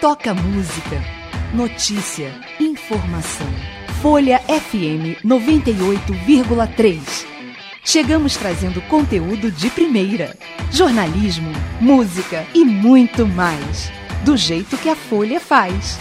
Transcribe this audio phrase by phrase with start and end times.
[0.00, 1.00] toca música,
[1.54, 3.46] notícia, informação.
[4.02, 7.24] Folha FM 98,3.
[7.84, 10.36] Chegamos trazendo conteúdo de primeira,
[10.70, 13.90] jornalismo, música e muito mais,
[14.24, 15.98] do jeito que a Folha faz.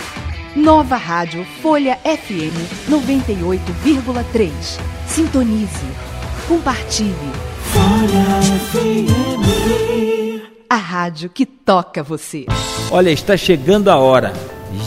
[0.56, 2.56] Nova Rádio Folha FM
[2.90, 4.52] 98,3.
[5.08, 5.86] Sintonize,
[6.48, 7.32] compartilhe.
[7.72, 8.42] Folha
[8.72, 10.45] FM.
[10.70, 12.46] A rádio que toca você.
[12.90, 14.34] Olha, está chegando a hora.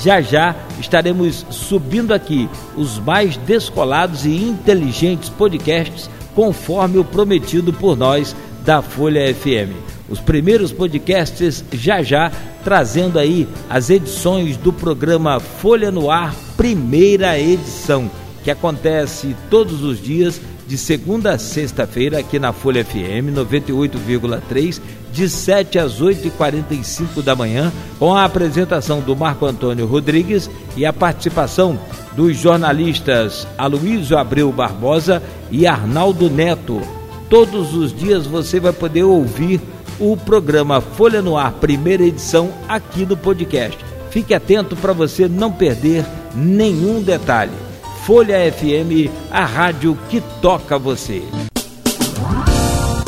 [0.03, 7.97] Já já estaremos subindo aqui os mais descolados e inteligentes podcasts, conforme o prometido por
[7.97, 9.73] nós da Folha FM.
[10.09, 12.33] Os primeiros podcasts já já
[12.65, 18.11] trazendo aí as edições do programa Folha no Ar, primeira edição,
[18.43, 24.79] que acontece todos os dias de segunda a sexta-feira aqui na Folha FM 98,3
[25.11, 30.93] de 7 às 8h45 da manhã, com a apresentação do Marco Antônio Rodrigues e a
[30.93, 31.81] participação
[32.15, 36.83] dos jornalistas Aloysio Abreu Barbosa e Arnaldo Neto.
[37.31, 39.63] Todos os dias você vai poder ouvir
[39.99, 43.79] o programa Folha no Ar, primeira edição, aqui no podcast.
[44.11, 47.68] Fique atento para você não perder nenhum detalhe.
[48.09, 51.23] Folha FM, a rádio que toca você.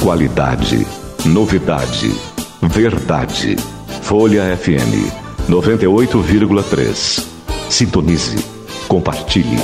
[0.03, 0.87] Qualidade
[1.25, 2.15] Novidade.
[2.61, 3.57] Verdade.
[4.03, 7.27] Folha FM 98,3.
[7.71, 8.45] Sintonize.
[8.89, 9.57] Compartilhe.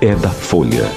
[0.00, 0.88] É da Folha.